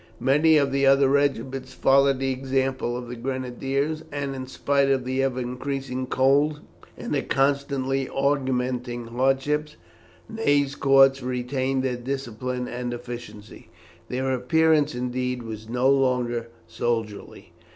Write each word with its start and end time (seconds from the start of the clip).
Many 0.19 0.57
of 0.57 0.71
the 0.71 0.87
other 0.87 1.07
regiments 1.07 1.75
followed 1.75 2.17
the 2.17 2.31
example 2.31 2.97
of 2.97 3.07
the 3.07 3.15
grenadiers, 3.15 4.03
and, 4.11 4.33
in 4.33 4.47
spite 4.47 4.89
of 4.89 5.05
the 5.05 5.21
ever 5.21 5.39
increasing 5.39 6.07
cold 6.07 6.61
and 6.97 7.13
the 7.13 7.21
constantly 7.21 8.09
augmenting 8.09 9.05
hardships, 9.05 9.75
Ney's 10.27 10.73
corps 10.73 11.21
retained 11.21 11.83
their 11.83 11.97
discipline 11.97 12.67
and 12.67 12.95
efficiency. 12.95 13.69
Their 14.09 14.31
appearance, 14.33 14.95
indeed, 14.95 15.43
was 15.43 15.69
no 15.69 15.87
longer 15.87 16.47
soldierly. 16.65 17.53